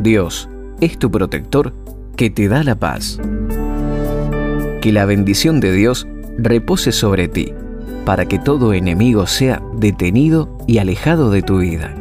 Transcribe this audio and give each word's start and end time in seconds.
Dios 0.00 0.48
es 0.80 0.98
tu 0.98 1.10
protector 1.10 1.74
que 2.16 2.30
te 2.30 2.48
da 2.48 2.64
la 2.64 2.74
paz. 2.74 3.20
Que 4.80 4.92
la 4.92 5.04
bendición 5.04 5.60
de 5.60 5.72
Dios 5.72 6.06
repose 6.38 6.90
sobre 6.90 7.28
ti, 7.28 7.52
para 8.06 8.24
que 8.24 8.38
todo 8.38 8.72
enemigo 8.72 9.26
sea 9.26 9.62
detenido 9.76 10.56
y 10.66 10.78
alejado 10.78 11.30
de 11.30 11.42
tu 11.42 11.58
vida. 11.58 11.94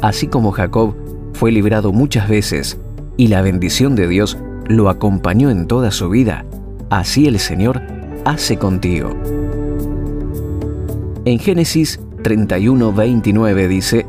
Así 0.00 0.28
como 0.28 0.50
Jacob 0.52 0.94
fue 1.34 1.52
librado 1.52 1.92
muchas 1.92 2.26
veces 2.26 2.80
y 3.18 3.26
la 3.26 3.42
bendición 3.42 3.96
de 3.96 4.08
Dios 4.08 4.38
lo 4.66 4.88
acompañó 4.88 5.50
en 5.50 5.66
toda 5.66 5.90
su 5.90 6.08
vida, 6.08 6.46
así 6.88 7.26
el 7.26 7.38
Señor 7.38 7.82
hace 8.24 8.56
contigo. 8.56 9.10
En 11.26 11.38
Génesis 11.38 12.00
31, 12.22 12.94
29 12.94 13.68
dice, 13.68 14.06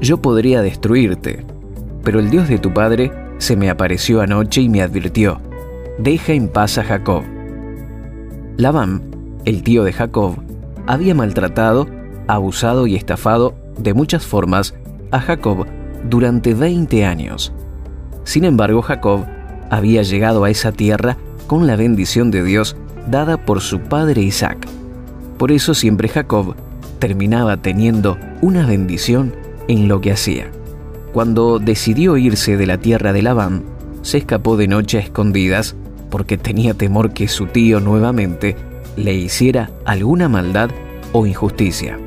Yo 0.00 0.22
podría 0.22 0.62
destruirte, 0.62 1.44
pero 2.02 2.20
el 2.20 2.30
Dios 2.30 2.48
de 2.48 2.58
tu 2.58 2.72
padre 2.72 3.12
se 3.38 3.56
me 3.56 3.70
apareció 3.70 4.20
anoche 4.20 4.60
y 4.60 4.68
me 4.68 4.82
advirtió, 4.82 5.40
Deja 5.98 6.32
en 6.32 6.48
paz 6.48 6.78
a 6.78 6.84
Jacob. 6.84 7.22
Labán, 8.56 9.02
el 9.44 9.62
tío 9.62 9.84
de 9.84 9.92
Jacob, 9.92 10.36
había 10.86 11.14
maltratado, 11.14 11.86
abusado 12.28 12.86
y 12.86 12.96
estafado 12.96 13.54
de 13.78 13.94
muchas 13.94 14.26
formas 14.26 14.74
a 15.10 15.20
Jacob 15.20 15.66
durante 16.08 16.54
20 16.54 17.04
años. 17.04 17.52
Sin 18.24 18.44
embargo, 18.44 18.82
Jacob 18.82 19.26
había 19.70 20.02
llegado 20.02 20.44
a 20.44 20.50
esa 20.50 20.72
tierra 20.72 21.16
con 21.46 21.66
la 21.66 21.76
bendición 21.76 22.30
de 22.30 22.42
Dios 22.42 22.76
dada 23.10 23.44
por 23.44 23.60
su 23.60 23.80
padre 23.80 24.22
Isaac. 24.22 24.66
Por 25.38 25.52
eso 25.52 25.74
siempre 25.74 26.08
Jacob 26.08 26.54
terminaba 26.98 27.56
teniendo 27.56 28.16
una 28.40 28.66
bendición 28.66 29.34
en 29.68 29.88
lo 29.88 30.00
que 30.00 30.12
hacía. 30.12 30.50
Cuando 31.12 31.58
decidió 31.58 32.16
irse 32.16 32.56
de 32.56 32.66
la 32.66 32.78
tierra 32.78 33.12
de 33.12 33.20
Labán, 33.20 33.64
se 34.00 34.18
escapó 34.18 34.56
de 34.56 34.66
noche 34.66 34.96
a 34.96 35.02
escondidas 35.02 35.76
porque 36.10 36.38
tenía 36.38 36.72
temor 36.74 37.12
que 37.12 37.28
su 37.28 37.46
tío 37.46 37.80
nuevamente 37.80 38.56
le 38.96 39.14
hiciera 39.14 39.70
alguna 39.84 40.28
maldad 40.28 40.70
o 41.12 41.26
injusticia. 41.26 41.98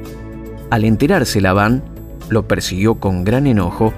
Al 0.72 0.84
enterarse 0.84 1.39
Labán, 1.39 1.84
lo 2.30 2.47
persiguió 2.47 2.95
con 2.95 3.23
gran 3.23 3.45
enojo, 3.45 3.94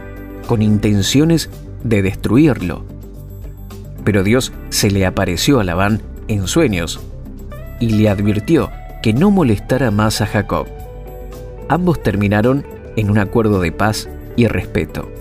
con 0.46 0.62
intenciones 0.62 1.50
de 1.84 2.02
destruirlo. 2.02 2.84
Pero 4.04 4.24
Dios 4.24 4.52
se 4.70 4.92
le 4.92 5.06
apareció 5.06 5.62
a 5.62 5.64
Labán 5.64 6.02
en 6.28 6.48
sueños 6.48 7.00
y 7.80 7.92
le 7.92 8.10
advirtió 8.10 8.70
que 9.02 9.14
no 9.14 9.32
molestara 9.32 9.90
más 9.90 10.20
a 10.20 10.26
Jacob. 10.26 10.68
Ambos 11.70 12.04
terminaron 12.04 12.66
en 12.98 13.10
un 13.10 13.20
acuerdo 13.20 13.62
de 13.62 13.72
paz 13.72 14.10
y 14.38 14.48
respeto. 14.48 15.12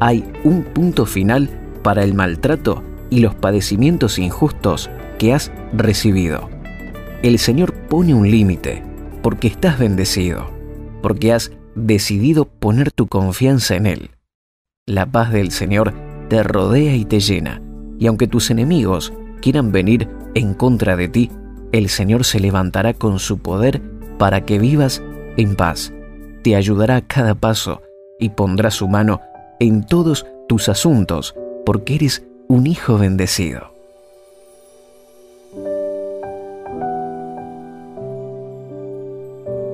Hay 0.00 0.30
un 0.44 0.64
punto 0.64 1.06
final 1.06 1.48
para 1.82 2.04
el 2.04 2.12
maltrato 2.12 2.82
y 3.08 3.20
los 3.20 3.34
padecimientos 3.34 4.18
injustos 4.18 4.90
que 5.18 5.32
has 5.32 5.50
recibido. 5.72 6.50
El 7.22 7.38
Señor 7.38 7.72
pone 7.72 8.14
un 8.14 8.30
límite 8.30 8.82
porque 9.22 9.48
estás 9.48 9.78
bendecido, 9.78 10.50
porque 11.02 11.32
has 11.32 11.52
decidido 11.74 12.44
poner 12.44 12.92
tu 12.92 13.06
confianza 13.06 13.76
en 13.76 13.86
Él. 13.86 14.10
La 14.86 15.06
paz 15.06 15.32
del 15.32 15.50
Señor 15.50 15.94
te 16.28 16.42
rodea 16.42 16.96
y 16.96 17.04
te 17.04 17.20
llena, 17.20 17.62
y 17.98 18.06
aunque 18.06 18.26
tus 18.26 18.50
enemigos 18.50 19.12
quieran 19.40 19.72
venir 19.72 20.08
en 20.34 20.54
contra 20.54 20.96
de 20.96 21.08
ti, 21.08 21.30
el 21.72 21.88
Señor 21.88 22.24
se 22.24 22.40
levantará 22.40 22.94
con 22.94 23.18
su 23.18 23.38
poder 23.38 23.82
para 24.18 24.44
que 24.44 24.58
vivas 24.58 25.02
en 25.36 25.54
paz. 25.54 25.92
Te 26.42 26.56
ayudará 26.56 26.96
a 26.96 27.06
cada 27.06 27.34
paso 27.34 27.82
y 28.20 28.30
pondrá 28.30 28.70
su 28.70 28.86
mano 28.88 29.20
en 29.58 29.84
todos 29.84 30.26
tus 30.48 30.68
asuntos, 30.68 31.34
porque 31.66 31.96
eres 31.96 32.24
un 32.48 32.66
hijo 32.66 32.98
bendecido. 32.98 33.72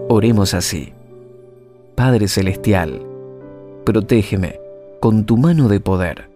Oremos 0.08 0.54
así. 0.54 0.92
Padre 1.94 2.28
Celestial, 2.28 3.02
protégeme 3.84 4.60
con 5.00 5.24
tu 5.24 5.36
mano 5.36 5.68
de 5.68 5.80
poder, 5.80 6.28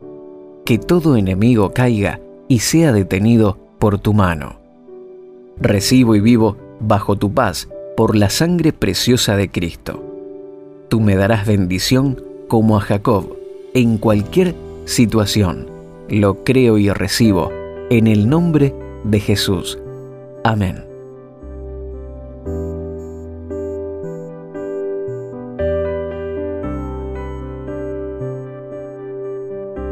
que 0.65 0.79
todo 0.79 1.17
enemigo 1.17 1.73
caiga 1.73 2.21
y 2.49 2.61
sea 2.61 2.93
detenido 2.93 3.59
por 3.79 3.99
tu 3.99 4.13
mano. 4.13 4.59
Recibo 5.59 6.15
y 6.15 6.21
vivo 6.21 6.57
bajo 6.81 7.17
tu 7.17 7.33
paz 7.33 7.69
por 7.97 8.17
la 8.17 8.31
sangre 8.31 8.73
preciosa 8.73 9.37
de 9.37 9.51
Cristo. 9.51 10.10
Tú 10.91 10.99
me 11.01 11.15
darás 11.15 11.47
bendición 11.47 12.21
como 12.49 12.77
a 12.77 12.81
Jacob 12.81 13.37
en 13.75 13.97
cualquier 13.97 14.57
situación. 14.87 15.69
Lo 16.09 16.43
creo 16.43 16.79
y 16.79 16.91
recibo 16.91 17.53
en 17.91 18.09
el 18.09 18.29
nombre 18.29 18.75
de 19.05 19.21
Jesús. 19.21 19.79
Amén. 20.43 20.85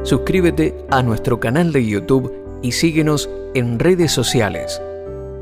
Suscríbete 0.03 0.75
a 0.91 1.05
nuestro 1.05 1.39
canal 1.39 1.73
de 1.73 1.87
YouTube 1.87 2.33
y 2.61 2.73
síguenos 2.73 3.31
en 3.55 3.79
redes 3.79 4.11
sociales. 4.11 4.83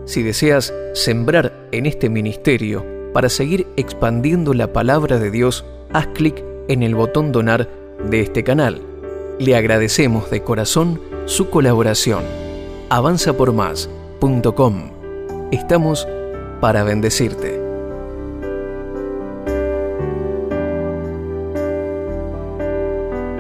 Si 0.05 0.23
deseas 0.23 0.75
sembrar 0.93 1.51
en 1.73 1.87
este 1.87 2.11
ministerio 2.11 2.96
para 3.17 3.31
seguir 3.31 3.67
expandiendo 3.79 4.53
la 4.53 4.75
palabra 4.75 5.19
de 5.19 5.31
Dios, 5.31 5.65
haz 5.95 6.07
clic 6.09 6.45
en 6.69 6.83
el 6.83 6.95
botón 6.95 7.33
donar 7.33 7.67
de 8.11 8.21
este 8.21 8.45
canal. 8.45 8.83
Le 9.39 9.57
agradecemos 9.57 10.29
de 10.29 10.43
corazón 10.43 11.01
su 11.25 11.49
colaboración. 11.49 12.25
avanzapormás.com. 12.91 14.91
Estamos 15.51 16.07
para 16.61 16.85
bendecirte. 16.85 17.59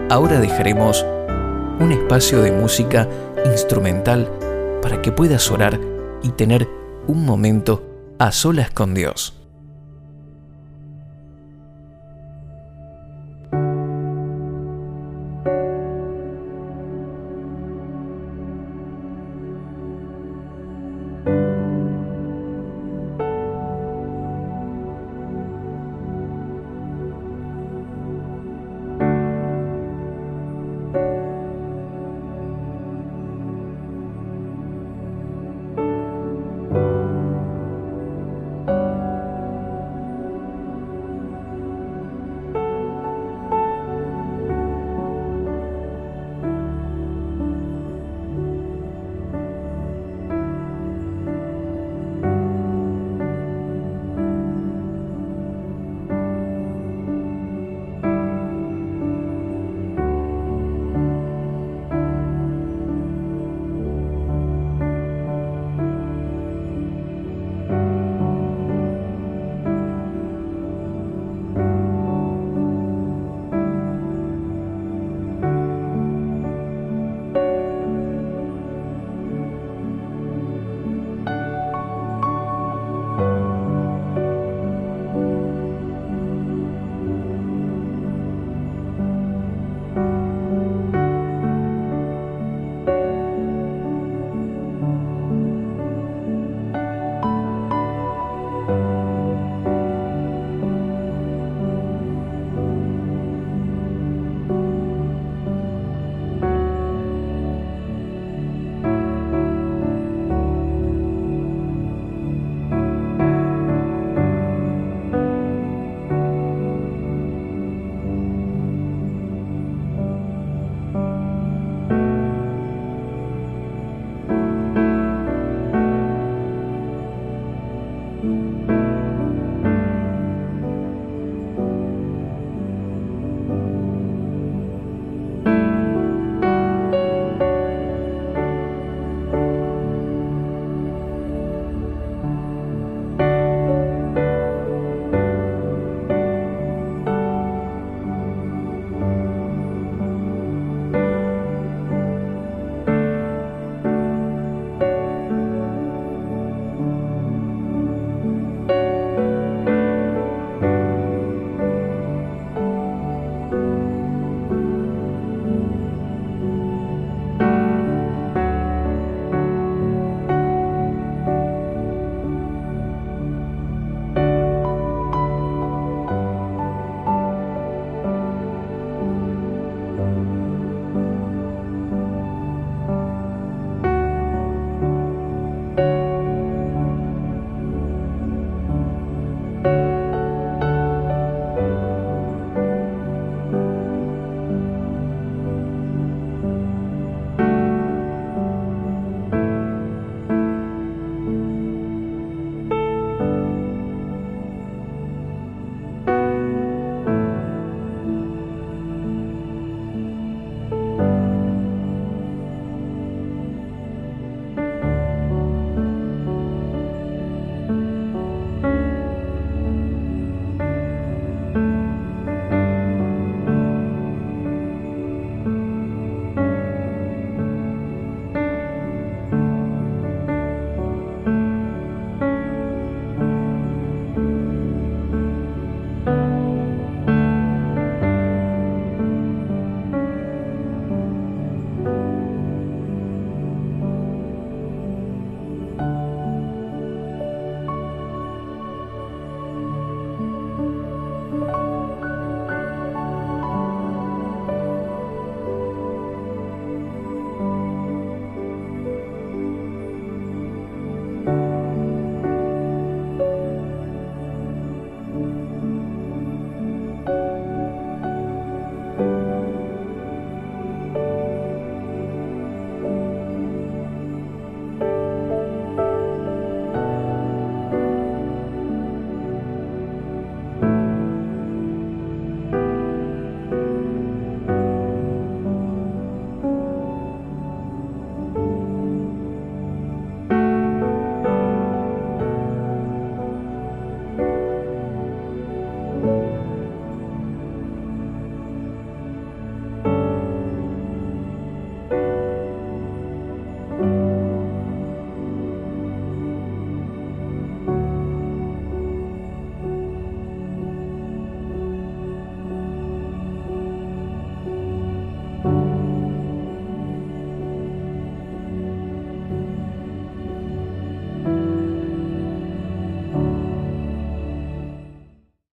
Ahora 0.09 0.41
dejaremos 0.41 1.05
un 1.81 1.93
espacio 1.93 2.41
de 2.41 2.51
música 2.51 3.07
instrumental 3.45 4.27
para 4.81 5.03
que 5.03 5.13
puedas 5.13 5.51
orar 5.51 5.79
y 6.23 6.31
tener 6.31 6.67
un 7.07 7.27
momento 7.27 7.83
a 8.19 8.33
solas 8.33 8.71
con 8.71 8.95
Dios. 8.95 9.35